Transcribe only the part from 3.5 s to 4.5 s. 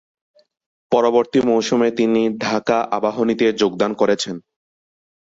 যোগদান করেছেন।